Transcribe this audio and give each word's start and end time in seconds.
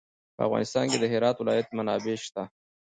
په 0.35 0.41
افغانستان 0.47 0.85
کې 0.91 0.97
د 0.99 1.05
هرات 1.13 1.35
ولایت 1.39 1.67
منابع 1.77 2.15
شته. 2.25 2.43